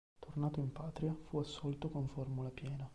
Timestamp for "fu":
1.27-1.37